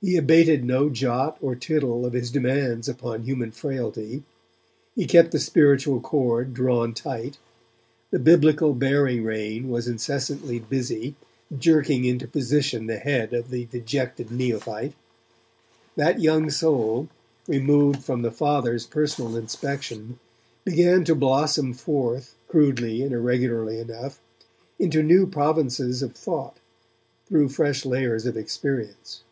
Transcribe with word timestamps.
He 0.00 0.16
abated 0.16 0.62
no 0.64 0.90
jot 0.90 1.38
or 1.40 1.56
tittle 1.56 2.06
of 2.06 2.12
his 2.12 2.30
demands 2.30 2.88
upon 2.88 3.22
human 3.24 3.50
frailty. 3.50 4.22
He 4.94 5.06
kept 5.06 5.32
the 5.32 5.40
spiritual 5.40 5.98
cord 6.00 6.54
drawn 6.54 6.94
tight; 6.94 7.38
the 8.12 8.20
Biblical 8.20 8.74
bearing 8.74 9.24
rein 9.24 9.68
was 9.68 9.88
incessantly 9.88 10.60
busy, 10.60 11.16
jerking 11.58 12.04
into 12.04 12.28
position 12.28 12.86
the 12.86 12.98
head 12.98 13.32
of 13.34 13.50
the 13.50 13.64
dejected 13.64 14.30
neophyte. 14.30 14.94
That 15.96 16.20
young 16.20 16.48
soul, 16.48 17.08
removed 17.48 18.04
from 18.04 18.22
the 18.22 18.30
Father's 18.30 18.86
personal 18.86 19.36
inspection, 19.36 20.20
began 20.64 21.02
to 21.06 21.16
blossom 21.16 21.72
forth 21.74 22.36
crudely 22.46 23.02
and 23.02 23.12
irregularly 23.12 23.80
enough, 23.80 24.20
into 24.78 25.02
new 25.02 25.26
provinces 25.26 26.02
of 26.02 26.14
thought, 26.14 26.58
through 27.26 27.48
fresh 27.48 27.84
layers 27.84 28.26
of 28.26 28.36
experience. 28.36 29.24